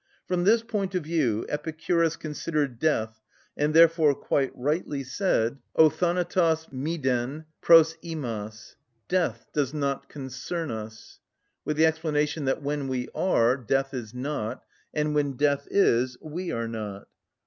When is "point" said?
0.63-0.95